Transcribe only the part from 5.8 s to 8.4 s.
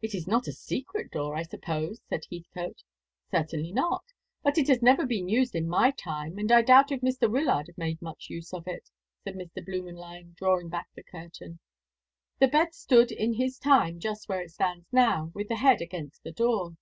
time, and I doubt if Mr. Wyllard made much